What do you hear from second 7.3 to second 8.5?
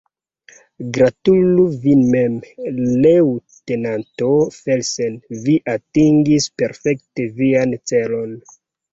vian celon!